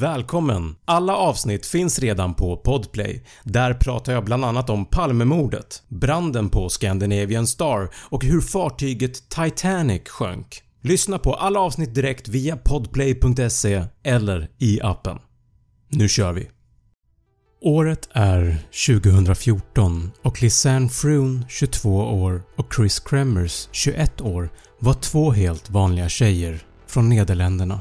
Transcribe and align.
Välkommen! 0.00 0.76
Alla 0.84 1.16
avsnitt 1.16 1.66
finns 1.66 1.98
redan 1.98 2.34
på 2.34 2.56
Podplay. 2.56 3.24
Där 3.44 3.74
pratar 3.74 4.12
jag 4.12 4.24
bland 4.24 4.44
annat 4.44 4.70
om 4.70 4.86
Palmemordet, 4.86 5.82
branden 5.88 6.48
på 6.48 6.68
Scandinavian 6.68 7.46
Star 7.46 7.88
och 7.94 8.24
hur 8.24 8.40
fartyget 8.40 9.28
Titanic 9.28 10.08
sjönk. 10.08 10.62
Lyssna 10.82 11.18
på 11.18 11.34
alla 11.34 11.60
avsnitt 11.60 11.94
direkt 11.94 12.28
via 12.28 12.56
podplay.se 12.56 13.84
eller 14.02 14.48
i 14.58 14.80
appen. 14.82 15.18
Nu 15.90 16.08
kör 16.08 16.32
vi! 16.32 16.50
Året 17.60 18.08
är 18.12 18.58
2014 18.86 20.10
och 20.22 20.42
Lisanne 20.42 20.88
Froon 20.88 21.44
22 21.48 21.96
år 21.96 22.42
och 22.56 22.74
Chris 22.74 23.00
Kremers 23.00 23.68
21 23.72 24.20
år 24.20 24.48
var 24.78 24.94
två 24.94 25.30
helt 25.30 25.70
vanliga 25.70 26.08
tjejer 26.08 26.62
från 26.86 27.08
Nederländerna. 27.08 27.80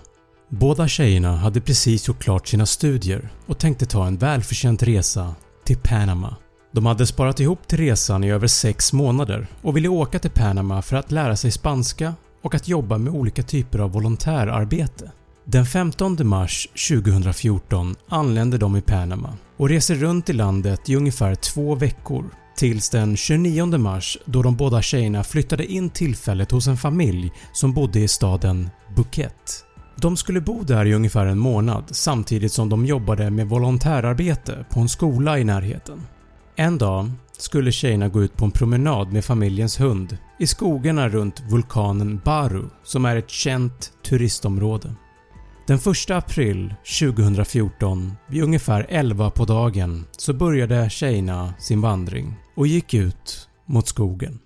Båda 0.50 0.88
tjejerna 0.88 1.36
hade 1.36 1.62
precis 1.62 2.08
gjort 2.08 2.24
klart 2.24 2.48
sina 2.48 2.66
studier 2.66 3.30
och 3.46 3.60
tänkte 3.60 3.86
ta 3.86 4.08
en 4.08 4.18
välförtjänt 4.18 4.84
resa 4.84 5.36
till 5.64 5.78
Panama. 5.78 6.36
De 6.72 6.86
hade 6.86 7.08
sparat 7.08 7.40
ihop 7.40 7.68
till 7.68 7.78
resan 7.78 8.24
i 8.24 8.32
över 8.32 8.48
6 8.48 8.94
månader 8.94 9.48
och 9.62 9.78
ville 9.78 9.88
åka 9.88 10.20
till 10.20 10.32
Panama 10.32 10.82
för 10.82 10.96
att 10.96 11.12
lära 11.12 11.36
sig 11.36 11.52
spanska 11.52 12.14
och 12.44 12.56
att 12.56 12.68
jobba 12.68 12.98
med 12.98 13.14
olika 13.14 13.44
typer 13.44 13.80
av 13.80 13.92
volontärarbete. 13.92 15.12
Den 15.46 15.66
15 15.66 16.18
mars 16.28 16.68
2014 16.90 17.96
anländer 18.10 18.58
de 18.58 18.76
i 18.76 18.82
Panama 18.82 19.34
och 19.58 19.70
reser 19.70 19.96
runt 19.96 20.30
i 20.30 20.34
landet 20.34 20.90
i 20.90 20.96
ungefär 20.96 21.36
två 21.36 21.76
veckor 21.76 22.26
tills 22.58 22.90
den 22.90 23.18
29 23.18 23.78
mars 23.78 24.18
då 24.26 24.42
de 24.42 24.56
båda 24.56 24.82
tjejerna 24.82 25.24
flyttade 25.24 25.66
in 25.66 25.90
tillfället 25.90 26.52
hos 26.52 26.68
en 26.68 26.78
familj 26.78 27.32
som 27.54 27.74
bodde 27.74 28.00
i 28.00 28.08
staden 28.08 28.70
Phuket. 28.96 29.66
De 29.96 30.18
skulle 30.18 30.42
bo 30.42 30.64
där 30.64 30.86
i 30.86 30.94
ungefär 30.94 31.26
en 31.26 31.40
månad 31.40 31.84
samtidigt 31.92 32.52
som 32.52 32.70
de 32.70 32.86
jobbade 32.86 33.30
med 33.30 33.50
volontärarbete 33.50 34.66
på 34.70 34.80
en 34.80 34.90
skola 34.90 35.40
i 35.40 35.44
närheten. 35.44 36.02
En 36.56 36.78
dag 36.78 37.12
skulle 37.38 37.72
tjejerna 37.72 38.10
gå 38.10 38.24
ut 38.24 38.38
på 38.38 38.46
en 38.46 38.52
promenad 38.52 39.14
med 39.14 39.26
familjens 39.26 39.80
hund 39.80 40.18
i 40.40 40.48
skogarna 40.48 41.10
runt 41.10 41.44
vulkanen 41.50 42.22
Baru 42.26 42.64
som 42.84 43.06
är 43.06 43.16
ett 43.16 43.30
känt 43.30 43.92
turistområde. 44.04 44.96
Den 45.68 45.78
1 45.78 46.12
april 46.12 46.76
2014 47.00 48.14
vid 48.28 48.44
ungefär 48.44 48.86
11 48.90 49.30
på 49.30 49.46
dagen 49.46 50.06
så 50.18 50.34
började 50.34 50.90
tjejerna 50.90 51.54
sin 51.60 51.82
vandring 51.82 52.36
och 52.56 52.68
gick 52.68 52.94
ut 52.94 53.50
mot 53.66 53.88
skogen. 53.88 54.40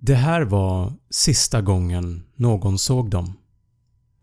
Det 0.00 0.14
här 0.14 0.42
var 0.42 0.92
sista 1.10 1.60
gången 1.60 2.22
någon 2.36 2.78
såg 2.78 3.10
dem. 3.10 3.32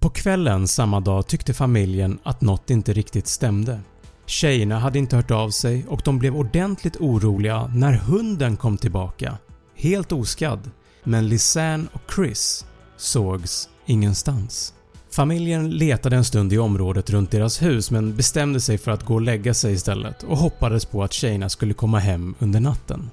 På 0.01 0.09
kvällen 0.09 0.67
samma 0.67 0.99
dag 0.99 1.27
tyckte 1.27 1.53
familjen 1.53 2.19
att 2.23 2.41
något 2.41 2.69
inte 2.69 2.93
riktigt 2.93 3.27
stämde. 3.27 3.79
Tjejerna 4.25 4.79
hade 4.79 4.99
inte 4.99 5.15
hört 5.15 5.31
av 5.31 5.49
sig 5.49 5.85
och 5.87 6.01
de 6.05 6.19
blev 6.19 6.35
ordentligt 6.35 6.97
oroliga 6.99 7.67
när 7.75 7.93
hunden 7.93 8.57
kom 8.57 8.77
tillbaka, 8.77 9.37
helt 9.75 10.11
oskadd, 10.11 10.69
men 11.03 11.29
Lisanne 11.29 11.87
och 11.93 12.01
Chris 12.15 12.65
sågs 12.97 13.69
ingenstans. 13.85 14.73
Familjen 15.11 15.69
letade 15.69 16.15
en 16.15 16.25
stund 16.25 16.53
i 16.53 16.57
området 16.57 17.09
runt 17.09 17.31
deras 17.31 17.61
hus 17.61 17.91
men 17.91 18.15
bestämde 18.15 18.61
sig 18.61 18.77
för 18.77 18.91
att 18.91 19.05
gå 19.05 19.13
och 19.13 19.21
lägga 19.21 19.53
sig 19.53 19.73
istället 19.73 20.23
och 20.23 20.37
hoppades 20.37 20.85
på 20.85 21.03
att 21.03 21.13
tjejerna 21.13 21.49
skulle 21.49 21.73
komma 21.73 21.99
hem 21.99 22.35
under 22.39 22.59
natten. 22.59 23.09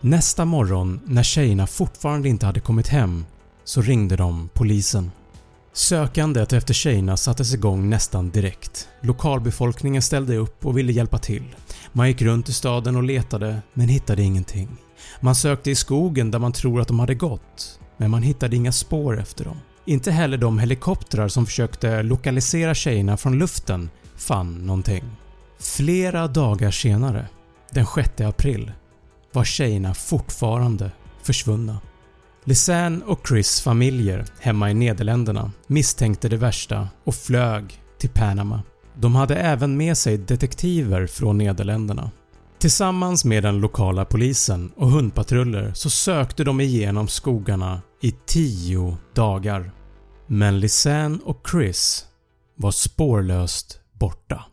Nästa 0.00 0.44
morgon 0.44 1.00
när 1.04 1.22
tjejerna 1.22 1.66
fortfarande 1.66 2.28
inte 2.28 2.46
hade 2.46 2.60
kommit 2.60 2.88
hem 2.88 3.24
så 3.64 3.82
ringde 3.82 4.16
de 4.16 4.48
polisen. 4.54 5.10
Sökandet 5.78 6.52
efter 6.52 6.74
tjejerna 6.74 7.16
sattes 7.16 7.54
igång 7.54 7.90
nästan 7.90 8.30
direkt. 8.30 8.88
Lokalbefolkningen 9.00 10.02
ställde 10.02 10.36
upp 10.36 10.66
och 10.66 10.78
ville 10.78 10.92
hjälpa 10.92 11.18
till. 11.18 11.42
Man 11.92 12.08
gick 12.08 12.22
runt 12.22 12.48
i 12.48 12.52
staden 12.52 12.96
och 12.96 13.02
letade 13.02 13.62
men 13.74 13.88
hittade 13.88 14.22
ingenting. 14.22 14.68
Man 15.20 15.34
sökte 15.34 15.70
i 15.70 15.74
skogen 15.74 16.30
där 16.30 16.38
man 16.38 16.52
tror 16.52 16.80
att 16.80 16.88
de 16.88 17.00
hade 17.00 17.14
gått 17.14 17.80
men 17.96 18.10
man 18.10 18.22
hittade 18.22 18.56
inga 18.56 18.72
spår 18.72 19.20
efter 19.20 19.44
dem. 19.44 19.56
Inte 19.84 20.10
heller 20.10 20.38
de 20.38 20.58
helikoptrar 20.58 21.28
som 21.28 21.46
försökte 21.46 22.02
lokalisera 22.02 22.74
tjejerna 22.74 23.16
från 23.16 23.38
luften 23.38 23.90
fann 24.16 24.66
någonting. 24.66 25.04
Flera 25.58 26.28
dagar 26.28 26.70
senare, 26.70 27.28
den 27.70 27.86
6 27.86 28.20
april, 28.20 28.72
var 29.32 29.44
tjejerna 29.44 29.94
fortfarande 29.94 30.90
försvunna. 31.22 31.78
Lisanne 32.48 33.04
och 33.04 33.28
Chris 33.28 33.60
familjer 33.60 34.24
hemma 34.40 34.70
i 34.70 34.74
Nederländerna 34.74 35.52
misstänkte 35.66 36.28
det 36.28 36.36
värsta 36.36 36.88
och 37.04 37.14
flög 37.14 37.82
till 37.98 38.10
Panama. 38.10 38.62
De 38.94 39.14
hade 39.14 39.36
även 39.36 39.76
med 39.76 39.98
sig 39.98 40.18
detektiver 40.18 41.06
från 41.06 41.38
Nederländerna. 41.38 42.10
Tillsammans 42.58 43.24
med 43.24 43.42
den 43.42 43.60
lokala 43.60 44.04
polisen 44.04 44.72
och 44.76 44.90
hundpatruller 44.90 45.72
så 45.74 45.90
sökte 45.90 46.44
de 46.44 46.60
igenom 46.60 47.08
skogarna 47.08 47.82
i 48.02 48.14
10 48.26 48.96
dagar. 49.14 49.72
Men 50.26 50.60
Lisanne 50.60 51.18
och 51.24 51.46
Chris 51.50 52.06
var 52.56 52.70
spårlöst 52.70 53.80
borta. 53.92 54.44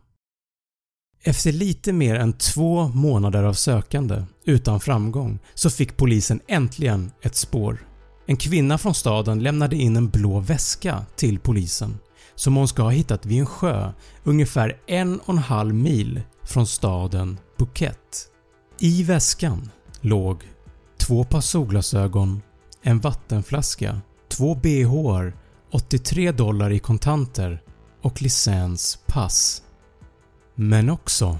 Efter 1.26 1.52
lite 1.52 1.92
mer 1.92 2.14
än 2.14 2.32
två 2.32 2.88
månader 2.88 3.42
av 3.44 3.54
sökande 3.54 4.24
utan 4.44 4.80
framgång 4.80 5.38
så 5.54 5.70
fick 5.70 5.96
polisen 5.96 6.40
äntligen 6.48 7.10
ett 7.22 7.36
spår. 7.36 7.86
En 8.26 8.36
kvinna 8.36 8.78
från 8.78 8.94
staden 8.94 9.42
lämnade 9.42 9.76
in 9.76 9.96
en 9.96 10.08
blå 10.08 10.40
väska 10.40 11.06
till 11.16 11.38
polisen 11.38 11.98
som 12.34 12.56
hon 12.56 12.68
ska 12.68 12.82
ha 12.82 12.90
hittat 12.90 13.26
vid 13.26 13.40
en 13.40 13.46
sjö 13.46 13.92
ungefär 14.24 14.80
en 14.86 15.18
och 15.18 15.28
en 15.28 15.38
halv 15.38 15.74
mil 15.74 16.22
från 16.42 16.66
staden 16.66 17.38
Phuket. 17.58 18.28
I 18.80 19.02
väskan 19.02 19.70
låg 20.00 20.42
två 20.98 21.24
par 21.24 21.40
solglasögon, 21.40 22.42
en 22.82 23.00
vattenflaska, 23.00 24.00
två 24.28 24.54
bhar, 24.54 25.36
83 25.72 26.32
dollar 26.32 26.70
i 26.70 26.78
kontanter 26.78 27.62
och 28.02 28.22
licens 28.22 28.98
pass. 29.06 29.62
Men 30.58 30.90
också 30.90 31.38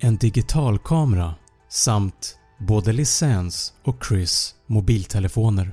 en 0.00 0.16
digitalkamera 0.16 1.34
samt 1.68 2.38
både 2.58 2.92
licens 2.92 3.72
och 3.84 4.04
Chris 4.08 4.54
mobiltelefoner. 4.66 5.72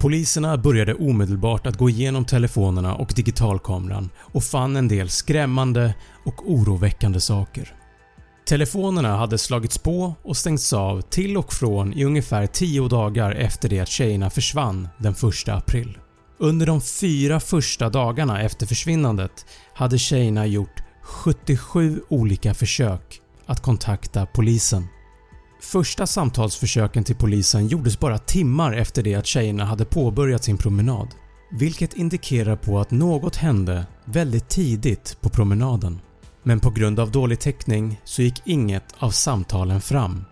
Poliserna 0.00 0.56
började 0.56 0.94
omedelbart 0.94 1.66
att 1.66 1.78
gå 1.78 1.90
igenom 1.90 2.24
telefonerna 2.24 2.94
och 2.94 3.12
digitalkameran 3.16 4.10
och 4.18 4.44
fann 4.44 4.76
en 4.76 4.88
del 4.88 5.08
skrämmande 5.08 5.94
och 6.24 6.50
oroväckande 6.50 7.20
saker. 7.20 7.74
Telefonerna 8.46 9.16
hade 9.16 9.38
slagits 9.38 9.78
på 9.78 10.14
och 10.22 10.36
stängts 10.36 10.72
av 10.72 11.00
till 11.00 11.36
och 11.36 11.52
från 11.52 11.92
i 11.92 12.04
ungefär 12.04 12.46
10 12.46 12.88
dagar 12.88 13.30
efter 13.32 13.68
det 13.68 13.80
att 13.80 13.88
tjejerna 13.88 14.30
försvann 14.30 14.88
den 14.98 15.12
1 15.12 15.48
april. 15.48 15.98
Under 16.38 16.66
de 16.66 16.80
fyra 16.80 17.40
första 17.40 17.88
dagarna 17.90 18.42
efter 18.42 18.66
försvinnandet 18.66 19.46
hade 19.74 19.98
tjejerna 19.98 20.46
gjort 20.46 20.82
77 21.08 22.02
olika 22.08 22.54
försök 22.54 23.20
att 23.46 23.62
kontakta 23.62 24.26
polisen. 24.26 24.86
Första 25.60 26.06
samtalsförsöken 26.06 27.04
till 27.04 27.16
polisen 27.16 27.68
gjordes 27.68 27.98
bara 27.98 28.18
timmar 28.18 28.72
efter 28.72 29.02
det 29.02 29.14
att 29.14 29.26
tjejerna 29.26 29.64
hade 29.64 29.84
påbörjat 29.84 30.44
sin 30.44 30.58
promenad, 30.58 31.08
vilket 31.50 31.94
indikerar 31.94 32.56
på 32.56 32.78
att 32.78 32.90
något 32.90 33.36
hände 33.36 33.86
väldigt 34.04 34.48
tidigt 34.48 35.16
på 35.20 35.28
promenaden. 35.28 36.00
Men 36.42 36.60
på 36.60 36.70
grund 36.70 37.00
av 37.00 37.10
dålig 37.10 37.40
täckning 37.40 38.00
så 38.04 38.22
gick 38.22 38.42
inget 38.44 38.94
av 38.98 39.10
samtalen 39.10 39.80
fram. 39.80 40.24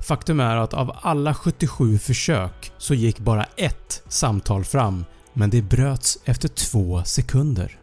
Faktum 0.00 0.40
är 0.40 0.56
att 0.56 0.74
av 0.74 0.96
alla 1.02 1.34
77 1.34 1.98
försök 1.98 2.72
så 2.78 2.94
gick 2.94 3.18
bara 3.18 3.44
ett 3.44 4.02
samtal 4.08 4.64
fram 4.64 5.04
men 5.32 5.50
det 5.50 5.62
bröts 5.62 6.18
efter 6.24 6.48
två 6.48 7.02
sekunder. 7.04 7.78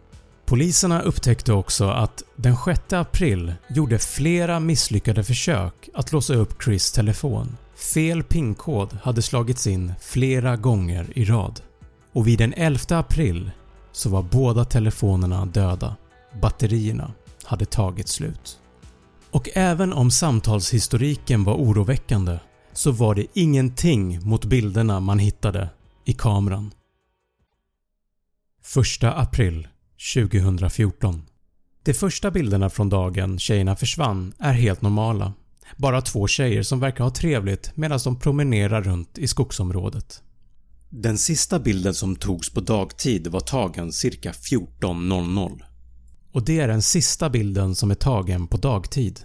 Poliserna 0.51 1.01
upptäckte 1.01 1.53
också 1.53 1.89
att 1.89 2.23
den 2.35 2.56
6 2.66 2.93
april 2.93 3.53
gjorde 3.70 3.99
flera 3.99 4.59
misslyckade 4.59 5.23
försök 5.23 5.90
att 5.93 6.11
låsa 6.11 6.34
upp 6.34 6.64
Chris 6.64 6.91
telefon. 6.91 7.58
Fel 7.93 8.23
pinkod 8.23 8.97
hade 9.03 9.22
slagits 9.22 9.67
in 9.67 9.93
flera 10.02 10.58
gånger 10.58 11.08
i 11.16 11.26
rad. 11.26 11.61
Och 12.14 12.28
vid 12.28 12.40
den 12.40 12.53
11 12.53 12.79
april 12.90 13.52
så 13.91 14.09
var 14.09 14.23
båda 14.23 14.66
telefonerna 14.66 15.46
döda. 15.46 15.96
Batterierna 16.41 17.14
hade 17.43 17.66
tagit 17.66 18.08
slut. 18.08 18.59
Och 19.31 19.49
även 19.53 19.93
om 19.93 20.11
samtalshistoriken 20.11 21.43
var 21.43 21.53
oroväckande 21.53 22.40
så 22.73 22.91
var 22.91 23.16
det 23.16 23.26
ingenting 23.34 24.29
mot 24.29 24.46
bilderna 24.46 24.99
man 24.99 25.20
hittade 25.20 25.70
i 26.05 26.14
kameran. 26.14 26.72
1 29.02 29.03
april 29.03 29.67
2014 30.14 31.22
De 31.84 31.94
första 31.94 32.32
bilderna 32.32 32.70
från 32.70 32.90
dagen 32.90 33.40
tjejerna 33.40 33.76
försvann 33.76 34.34
är 34.40 34.53
helt 34.53 34.82
normala. 34.82 35.34
Bara 35.78 36.02
två 36.02 36.28
tjejer 36.28 36.64
som 36.64 36.80
verkar 36.80 37.03
ha 37.03 37.12
trevligt 37.12 37.78
medan 37.78 38.00
de 38.03 38.20
promenerar 38.20 38.82
runt 38.82 39.18
i 39.18 39.28
skogsområdet. 39.28 40.24
Den 40.90 41.18
sista 41.18 41.59
bilden 41.59 41.94
som 41.94 42.16
togs 42.16 42.50
på 42.50 42.59
dagtid 42.59 43.28
var 43.28 43.40
tagen 43.40 43.92
cirka 43.92 44.32
14.00 44.32 45.62
och 46.32 46.44
det 46.46 46.59
är 46.59 46.68
den 46.68 46.82
sista 46.82 47.30
bilden 47.30 47.76
som 47.76 47.92
är 47.92 47.96
tagen 47.96 48.48
på 48.48 48.58
dagtid. 48.58 49.20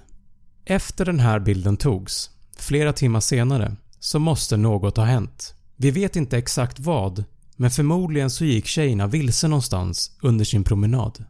Efter 0.65 1.05
den 1.05 1.21
här 1.21 1.41
bilden 1.41 1.77
togs, 1.77 2.31
flera 2.57 2.93
timmar 2.93 3.21
senare, 3.21 3.77
så 3.99 4.19
måste 4.19 4.57
något 4.57 4.97
ha 4.97 5.05
hänt. 5.05 5.55
Vi 5.77 5.91
vet 5.91 6.17
inte 6.17 6.39
exakt 6.39 6.81
vad 6.81 7.25
men 7.57 7.71
förmodligen 7.71 8.31
så 8.31 8.45
gick 8.45 8.67
tjejerna 8.67 9.07
vilse 9.07 9.49
någonstans 9.49 10.19
under 10.23 10.45
sin 10.45 10.65
promenad. 10.65 11.25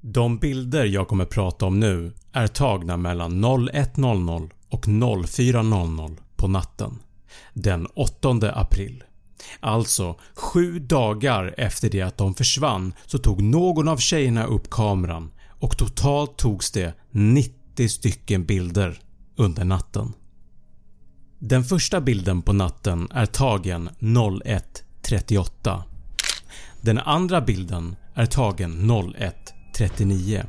De 0.00 0.38
bilder 0.38 0.84
jag 0.84 1.08
kommer 1.08 1.24
prata 1.24 1.66
om 1.66 1.80
nu 1.80 2.12
är 2.32 2.46
tagna 2.46 2.96
mellan 2.96 3.44
01.00 3.44 4.50
och 4.68 4.86
04.00 4.86 6.16
på 6.36 6.48
natten 6.48 6.98
den 7.52 7.86
8 7.86 8.52
april. 8.54 9.04
Alltså 9.60 10.16
7 10.34 10.78
dagar 10.78 11.54
efter 11.58 11.90
det 11.90 12.02
att 12.02 12.18
de 12.18 12.34
försvann 12.34 12.94
så 13.06 13.18
tog 13.18 13.42
någon 13.42 13.88
av 13.88 13.96
tjejerna 13.96 14.44
upp 14.44 14.70
kameran 14.70 15.30
och 15.48 15.78
totalt 15.78 16.36
togs 16.36 16.70
det 16.70 16.94
90 17.10 17.88
stycken 17.88 18.44
bilder 18.44 19.00
under 19.36 19.64
natten. 19.64 20.12
Den 21.38 21.64
första 21.64 22.00
bilden 22.00 22.42
på 22.42 22.52
natten 22.52 23.08
är 23.10 23.26
tagen 23.26 23.88
01.38. 25.04 25.82
Den 26.80 26.98
andra 26.98 27.40
bilden 27.40 27.96
är 28.14 28.26
tagen 28.26 28.90
01.39. 28.90 30.44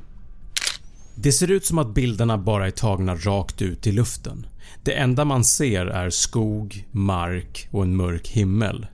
Det 1.16 1.31
ser 1.31 1.52
ut 1.52 1.66
som 1.66 1.78
att 1.78 1.94
bilderna 1.94 2.38
bara 2.38 2.68
är 2.68 2.72
tagna 2.72 3.16
rakt 3.16 3.62
ut 3.62 3.88
i 3.88 3.92
luften. 3.92 4.48
Det 4.84 4.94
enda 4.94 5.25
man 5.25 5.44
ser 5.44 5.86
är 5.86 6.10
skog, 6.10 6.88
mark 6.92 7.68
och 7.72 7.84
en 7.84 7.96
mörk 7.96 8.28
himmel. 8.28 8.88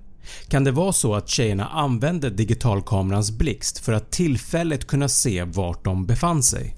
Kan 0.48 0.63
det 0.63 0.72
vara 0.72 0.94
så 0.94 1.16
att 1.16 1.30
tjejerna 1.30 1.68
använde 1.68 2.30
digitalkamerans 2.30 3.31
blixt 3.31 3.80
för 3.80 3.94
att 3.94 4.12
tillfälligt 4.12 4.88
kunna 4.88 5.10
se 5.10 5.44
vart 5.44 5.84
de 5.84 6.06
befann 6.06 6.44
sig? 6.44 6.75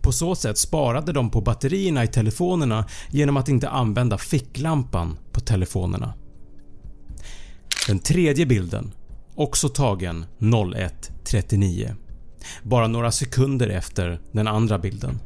På 0.00 0.12
så 0.12 0.34
sätt 0.34 0.58
sparade 0.58 1.12
de 1.12 1.30
på 1.30 1.40
batterierna 1.40 2.04
i 2.04 2.08
telefonerna 2.08 2.84
genom 3.10 3.36
att 3.36 3.48
inte 3.48 3.68
använda 3.68 4.18
ficklampan 4.18 5.18
på 5.32 5.40
telefonerna. 5.40 6.14
Den 7.86 7.98
tredje 7.98 8.46
bilden, 8.46 8.92
också 9.34 9.68
tagen 9.68 10.24
01.39 10.38 11.94
bara 12.62 12.88
några 12.88 13.12
sekunder 13.12 13.68
efter 13.68 14.20
den 14.32 14.48
andra 14.48 14.78
bilden. 14.78 15.18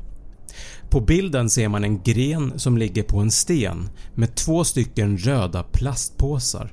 På 0.90 1.00
bilden 1.00 1.50
ser 1.50 1.68
man 1.68 1.84
en 1.84 2.02
gren 2.02 2.58
som 2.58 2.78
ligger 2.78 3.02
på 3.02 3.18
en 3.18 3.30
sten 3.30 3.88
med 4.14 4.34
två 4.34 4.64
stycken 4.64 5.18
röda 5.18 5.62
plastpåsar 5.62 6.72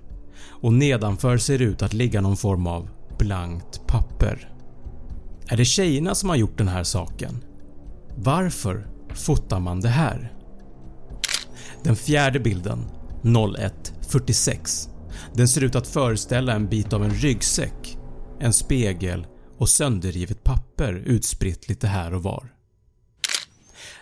och 0.50 0.74
nedanför 0.74 1.38
ser 1.38 1.58
det 1.60 1.64
ut 1.64 1.82
att 1.82 1.94
ligga 1.94 2.22
någon 2.22 2.38
form 2.38 2.68
av 2.68 2.90
blankt 3.20 3.88
papper. 3.88 4.50
Är 5.48 5.58
det 5.58 5.66
tjejerna 5.66 6.16
som 6.16 6.30
har 6.30 6.36
gjort 6.36 6.58
den 6.58 6.68
här 6.68 6.84
saken? 6.84 7.44
Varför 8.16 8.88
fotar 9.14 9.60
man 9.60 9.82
det 9.82 9.90
här? 9.90 10.34
Den 11.84 11.96
fjärde 11.96 12.40
bilden 12.40 12.86
01.46 13.22 14.93
den 15.34 15.48
ser 15.48 15.64
ut 15.64 15.76
att 15.76 15.88
föreställa 15.88 16.54
en 16.54 16.70
bit 16.70 16.94
av 16.94 17.04
en 17.04 17.14
ryggsäck, 17.14 17.98
en 18.40 18.54
spegel 18.54 19.28
och 19.58 19.70
sönderrivet 19.70 20.44
papper 20.44 20.94
utspritt 20.94 21.70
lite 21.70 21.88
här 21.88 22.14
och 22.14 22.24
var. 22.24 22.54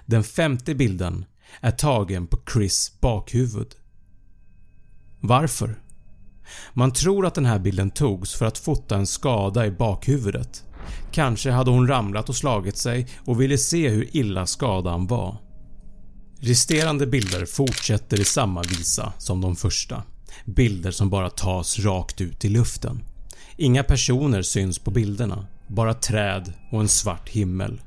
Den 0.06 0.24
femte 0.24 0.76
bilden 0.76 1.26
är 1.62 1.72
tagen 1.72 2.28
på 2.28 2.40
Chris 2.54 2.92
bakhuvud. 3.02 3.76
Varför? 5.20 5.80
Man 6.74 6.94
tror 6.94 7.26
att 7.26 7.36
den 7.36 7.46
här 7.46 7.60
bilden 7.60 7.92
togs 7.92 8.34
för 8.34 8.46
att 8.46 8.58
fota 8.58 8.96
en 8.96 9.08
skada 9.08 9.66
i 9.66 9.72
bakhuvudet. 9.72 10.64
Kanske 11.12 11.52
hade 11.52 11.72
hon 11.72 11.88
ramlat 11.88 12.30
och 12.30 12.36
slagit 12.36 12.78
sig 12.78 13.08
och 13.26 13.42
ville 13.42 13.58
se 13.58 13.90
hur 13.90 14.18
illa 14.18 14.46
skadan 14.46 15.08
var. 15.08 15.38
Resterande 16.40 17.08
bilder 17.08 17.46
fortsätter 17.46 18.20
i 18.22 18.26
samma 18.26 18.62
visa 18.62 19.14
som 19.18 19.42
de 19.42 19.56
första. 19.56 20.04
Bilder 20.46 20.92
som 20.92 21.10
bara 21.10 21.30
tas 21.30 21.80
rakt 21.80 22.22
ut 22.22 22.46
i 22.46 22.50
luften. 22.50 23.04
Inga 23.58 23.84
personer 23.84 24.42
syns 24.42 24.80
på 24.80 24.92
bilderna, 24.92 25.46
bara 25.68 25.94
träd 25.94 26.54
och 26.72 26.82
en 26.82 26.88
svart 26.88 27.30
himmel. 27.30 27.82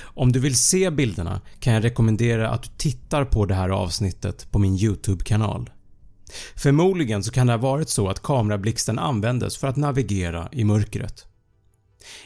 Om 0.00 0.32
du 0.32 0.40
vill 0.40 0.58
se 0.58 0.90
bilderna 0.90 1.40
kan 1.60 1.72
jag 1.72 1.84
rekommendera 1.84 2.50
att 2.50 2.62
du 2.62 2.68
tittar 2.76 3.24
på 3.24 3.46
det 3.46 3.54
här 3.54 3.68
avsnittet 3.68 4.50
på 4.50 4.58
min 4.58 4.76
YouTube-kanal. 4.76 5.70
Förmodligen 6.56 7.24
så 7.24 7.32
kan 7.32 7.46
det 7.46 7.52
ha 7.52 7.58
varit 7.58 7.88
så 7.88 8.08
att 8.08 8.22
kamerablixten 8.22 8.98
användes 8.98 9.56
för 9.56 9.68
att 9.68 9.76
navigera 9.76 10.48
i 10.52 10.64
mörkret. 10.64 11.26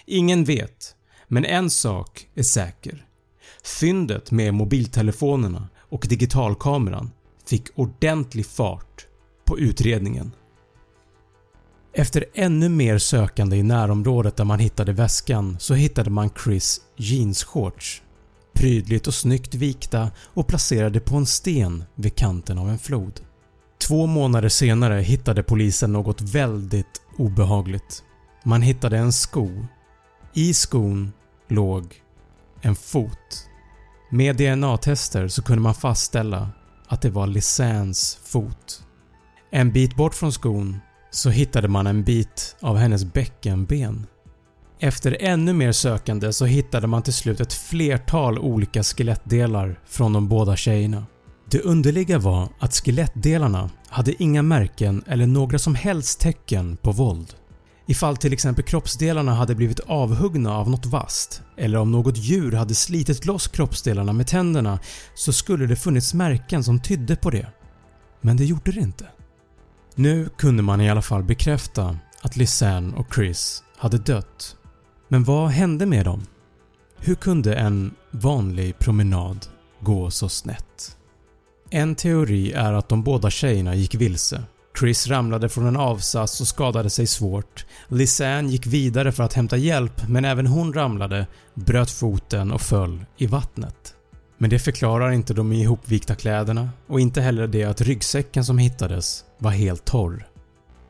Ingen 0.07 0.45
vet, 0.45 0.95
men 1.29 1.45
en 1.45 1.71
sak 1.71 2.29
är 2.35 2.43
säker. 2.43 3.07
Fyndet 3.81 4.31
med 4.31 4.55
mobiltelefonerna 4.55 5.69
och 5.79 6.07
digitalkameran 6.09 7.11
fick 7.47 7.79
ordentlig 7.79 8.47
fart 8.47 9.06
på 9.47 9.59
utredningen. 9.59 10.33
Efter 11.93 12.25
ännu 12.35 12.69
mer 12.69 12.99
sökande 12.99 13.57
i 13.57 13.63
närområdet 13.63 14.37
där 14.37 14.45
man 14.45 14.59
hittade 14.59 14.93
väskan 14.93 15.57
så 15.61 15.75
hittade 15.75 16.11
man 16.11 16.31
Chris 16.45 16.81
jeansshorts 16.97 18.03
prydligt 18.57 19.07
och 19.07 19.15
snyggt 19.15 19.55
vikta 19.55 20.11
och 20.35 20.47
placerade 20.47 21.01
på 21.01 21.17
en 21.17 21.27
sten 21.27 21.85
vid 21.95 22.17
kanten 22.17 22.59
av 22.59 22.69
en 22.71 22.79
flod. 22.79 23.21
Två 23.79 24.07
månader 24.07 24.49
senare 24.49 25.01
hittade 25.01 25.43
polisen 25.43 25.93
något 25.93 26.21
väldigt 26.21 27.03
obehagligt. 27.19 28.03
Man 28.45 28.63
hittade 28.63 28.99
en 28.99 29.13
sko. 29.13 29.67
I 30.35 30.55
skon 30.55 31.13
låg 31.49 31.95
en 32.61 32.77
fot. 32.77 33.49
Med 34.11 34.37
DNA-tester 34.37 35.29
så 35.29 35.43
kunde 35.43 35.63
man 35.63 35.75
fastställa 35.75 36.49
att 36.87 37.03
det 37.03 37.11
var 37.11 37.27
Lisans 37.27 38.19
fot. 38.25 38.86
En 39.51 39.73
bit 39.73 39.97
bort 39.97 40.15
från 40.15 40.33
skon 40.33 40.81
så 41.11 41.31
hittade 41.31 41.69
man 41.69 41.87
en 41.87 42.05
bit 42.05 42.57
av 42.61 42.77
hennes 42.77 43.05
bäckenben. 43.05 44.07
Efter 44.79 45.17
ännu 45.21 45.53
mer 45.53 45.73
sökande 45.73 46.33
så 46.33 46.45
hittade 46.45 46.87
man 46.87 47.03
till 47.03 47.13
slut 47.13 47.41
ett 47.41 47.53
flertal 47.53 48.39
olika 48.39 48.83
skelettdelar 48.83 49.81
från 49.87 50.13
de 50.13 50.29
båda 50.29 50.57
tjejerna. 50.57 51.07
Det 51.51 51.61
underliga 51.61 52.19
var 52.19 52.49
att 52.59 52.75
skelettdelarna 52.75 53.71
hade 53.89 54.23
inga 54.23 54.43
märken 54.43 55.05
eller 55.07 55.27
några 55.27 55.59
som 55.59 55.75
helst 55.75 56.21
tecken 56.21 56.77
på 56.77 56.93
våld. 56.93 57.35
Ifall 57.87 58.17
till 58.17 58.33
exempel 58.33 58.65
kroppsdelarna 58.65 59.35
hade 59.35 59.55
blivit 59.55 59.81
avhuggna 59.81 60.57
av 60.57 60.71
något 60.71 60.87
vasst 60.87 61.43
eller 61.57 61.79
om 61.79 61.91
något 61.91 62.17
djur 62.17 62.53
hade 62.53 62.75
slitit 62.75 63.27
loss 63.27 63.49
kroppsdelarna 63.49 64.13
med 64.13 64.27
tänderna 64.27 64.79
så 65.15 65.33
skulle 65.33 65.67
det 65.67 65.77
funnits 65.77 66.15
märken 66.15 66.65
som 66.65 66.81
tydde 66.81 67.17
på 67.17 67.31
det. 67.31 67.47
Men 68.21 68.37
det 68.37 68.45
gjorde 68.45 68.73
det 68.73 68.81
inte. 68.81 69.07
Nu 69.99 70.29
kunde 70.37 70.63
man 70.63 70.81
i 70.81 70.91
alla 70.91 71.03
fall 71.03 71.23
bekräfta 71.23 71.99
att 72.23 72.37
Lisanne 72.37 72.97
och 72.97 73.15
Chris 73.15 73.65
hade 73.77 73.99
dött. 73.99 74.57
Men 75.09 75.25
vad 75.25 75.49
hände 75.49 75.87
med 75.87 76.05
dem? 76.05 76.27
Hur 76.99 77.15
kunde 77.15 77.55
en 77.55 77.95
vanlig 78.11 78.79
promenad 78.79 79.47
gå 79.81 80.11
så 80.11 80.29
snett? 80.29 80.97
En 81.71 81.95
teori 81.95 82.53
är 82.53 82.73
att 82.73 82.89
de 82.89 83.03
båda 83.03 83.31
tjejerna 83.31 83.75
gick 83.75 83.95
vilse. 83.95 84.43
Chris 84.79 85.07
ramlade 85.07 85.49
från 85.49 85.67
en 85.67 85.77
avsats 85.77 86.41
och 86.41 86.49
skadade 86.49 86.91
sig 86.91 87.07
svårt. 87.07 87.67
Lisanne 87.89 88.51
gick 88.51 88.67
vidare 88.67 89.13
för 89.13 89.23
att 89.23 89.33
hämta 89.33 89.57
hjälp 89.57 90.09
men 90.09 90.25
även 90.25 90.47
hon 90.47 90.73
ramlade, 90.73 91.27
bröt 91.55 91.91
foten 91.91 92.53
och 92.53 92.61
föll 92.61 93.05
i 93.17 93.27
vattnet. 93.27 93.96
Men 94.39 94.51
det 94.51 94.59
förklarar 94.59 95.11
inte 95.13 95.35
de 95.35 95.53
ihopvikta 95.53 96.15
kläderna 96.15 96.69
och 96.87 97.01
inte 97.01 97.21
heller 97.21 97.47
det 97.47 97.65
att 97.65 97.81
ryggsäcken 97.81 98.45
som 98.45 98.59
hittades 98.59 99.25
var 99.39 99.51
helt 99.51 99.85
torr. 99.85 100.29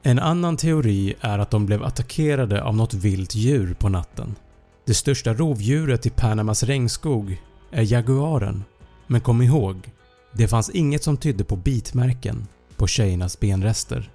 En 0.03 0.19
annan 0.19 0.57
teori 0.57 1.15
är 1.21 1.39
att 1.39 1.51
de 1.51 1.67
blev 1.67 1.85
attackerade 1.85 2.63
av 2.63 2.77
något 2.77 2.95
vilt 2.95 3.35
djur 3.35 3.75
på 3.75 3.89
natten. 3.89 4.35
Det 4.87 4.95
största 4.95 5.35
rovdjuret 5.35 6.07
i 6.07 6.11
Panamas 6.11 6.63
regnskog 6.63 7.43
är 7.71 7.93
jaguaren, 7.93 8.65
men 9.07 9.21
kom 9.21 9.43
ihåg, 9.43 9.93
det 10.33 10.49
fanns 10.49 10.71
inget 10.71 11.03
som 11.03 11.17
tydde 11.17 11.45
på 11.45 11.57
bitmärken 11.57 12.47
på 12.77 12.87
tjejernas 12.87 13.41
benrester. 13.41 14.11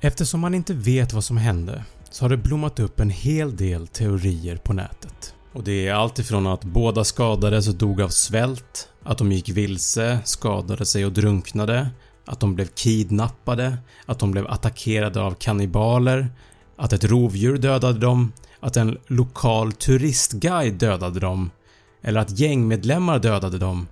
Eftersom 0.00 0.40
man 0.40 0.54
inte 0.54 0.74
vet 0.74 1.12
vad 1.12 1.24
som 1.24 1.36
hände 1.36 1.84
så 2.10 2.24
har 2.24 2.28
det 2.28 2.36
blommat 2.36 2.80
upp 2.80 3.00
en 3.00 3.10
hel 3.10 3.56
del 3.56 3.86
teorier 3.86 4.56
på 4.56 4.72
nätet. 4.72 5.35
Och 5.56 5.64
det 5.64 5.88
är 5.88 5.94
allt 5.94 6.18
ifrån 6.18 6.46
att 6.46 6.64
båda 6.64 7.04
skadades 7.04 7.68
och 7.68 7.74
dog 7.74 8.02
av 8.02 8.08
svält, 8.08 8.88
att 9.02 9.18
de 9.18 9.32
gick 9.32 9.48
vilse, 9.48 10.18
skadade 10.24 10.86
sig 10.86 11.06
och 11.06 11.12
drunknade, 11.12 11.90
att 12.26 12.40
de 12.40 12.54
blev 12.54 12.66
kidnappade, 12.66 13.78
att 14.06 14.18
de 14.18 14.30
blev 14.30 14.46
attackerade 14.46 15.20
av 15.20 15.34
kannibaler, 15.34 16.28
att 16.76 16.92
ett 16.92 17.04
rovdjur 17.04 17.58
dödade 17.58 17.98
dem, 17.98 18.32
att 18.60 18.76
en 18.76 18.98
lokal 19.06 19.72
turistguide 19.72 20.74
dödade 20.74 21.20
dem, 21.20 21.50
eller 22.02 22.20
att 22.20 22.38
gängmedlemmar 22.38 23.18
dödade 23.18 23.58
dem, 23.58 23.88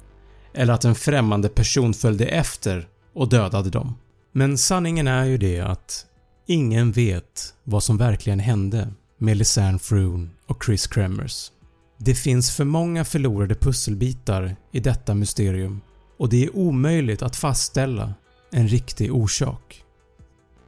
eller 0.54 0.75
att 0.75 0.85
en 0.85 0.94
främmande 0.94 1.49
person 1.49 1.94
följde 1.94 2.26
efter 2.26 2.88
och 3.14 3.28
dödade 3.28 3.71
dem. 3.71 3.94
Men 4.33 4.59
sanningen 4.59 5.09
är 5.09 5.25
ju 5.25 5.38
det 5.38 5.61
att 5.61 6.06
ingen 6.47 6.92
vet 6.92 7.54
vad 7.62 7.83
som 7.83 7.97
verkligen 7.99 8.40
hände 8.40 8.88
med 9.18 9.37
Lisanne 9.37 9.78
Froon 9.78 10.30
och 10.47 10.64
Chris 10.64 10.87
Kremers. 10.87 11.50
Det 11.99 12.15
finns 12.15 12.51
för 12.51 12.65
många 12.65 13.05
förlorade 13.05 13.55
pusselbitar 13.55 14.57
i 14.73 14.81
detta 14.81 15.15
mysterium 15.15 15.81
och 16.19 16.29
det 16.29 16.45
är 16.45 16.57
omöjligt 16.57 17.23
att 17.23 17.37
fastställa 17.37 18.15
en 18.53 18.69
riktig 18.69 19.15
orsak. 19.15 19.85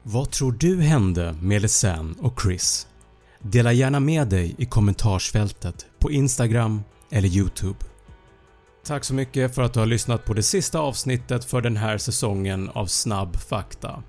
Vad 0.03 0.31
tror 0.31 0.53
du 0.53 0.81
hände 0.81 1.37
med 1.41 1.63
Lisanne 1.63 2.15
och 2.21 2.41
Chris? 2.43 2.87
Dela 3.41 3.73
gärna 3.73 4.01
med 4.01 4.29
dig 4.29 4.55
i 4.59 4.65
kommentarsfältet 4.67 5.87
på 5.99 6.11
Instagram 6.11 6.83
eller 7.11 7.29
Youtube. 7.29 7.79
Tack 8.85 9.05
så 9.05 9.15
mycket 9.15 9.55
för 9.55 9.63
att 9.63 9.73
du 9.73 9.81
har 9.81 9.87
lyssnat 9.87 10.25
på 10.25 10.35
det 10.35 10.43
sista 10.43 10.79
avsnittet 10.79 11.45
för 11.45 11.61
den 11.61 11.77
här 11.77 11.99
säsongen 11.99 12.69
av 12.69 12.87
Snabb 12.87 13.37
fakta. 13.37 14.03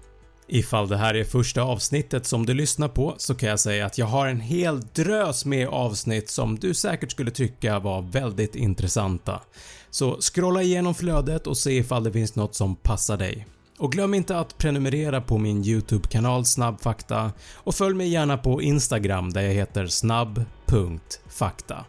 Ifall 0.47 0.87
det 0.87 0.97
här 0.97 1.13
är 1.13 1.23
första 1.23 1.61
avsnittet 1.61 2.25
som 2.25 2.45
du 2.45 2.53
lyssnar 2.53 2.87
på 2.87 3.15
så 3.17 3.35
kan 3.35 3.49
jag 3.49 3.59
säga 3.59 3.85
att 3.85 3.97
jag 3.97 4.05
har 4.05 4.27
en 4.27 4.39
hel 4.39 4.81
drös 4.81 5.45
med 5.45 5.67
avsnitt 5.67 6.29
som 6.29 6.59
du 6.59 6.73
säkert 6.73 7.11
skulle 7.11 7.31
tycka 7.31 7.79
var 7.79 8.01
väldigt 8.01 8.55
intressanta. 8.55 9.41
Så 9.89 10.17
scrolla 10.21 10.61
igenom 10.61 10.95
flödet 10.95 11.47
och 11.47 11.57
se 11.57 11.77
ifall 11.77 12.03
det 12.03 12.11
finns 12.11 12.35
något 12.35 12.55
som 12.55 12.75
passar 12.75 13.17
dig. 13.17 13.47
Och 13.79 13.91
glöm 13.91 14.13
inte 14.13 14.39
att 14.39 14.57
prenumerera 14.57 15.21
på 15.21 15.37
min 15.37 15.65
YouTube-kanal 15.65 16.45
Snabbfakta 16.45 17.31
och 17.55 17.75
följ 17.75 17.95
mig 17.95 18.07
gärna 18.09 18.37
på 18.37 18.61
Instagram 18.61 19.33
där 19.33 19.41
jag 19.41 19.53
heter 19.53 19.87
snabb.fakta. 19.87 21.85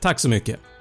Tack 0.00 0.20
så 0.20 0.28
mycket! 0.28 0.71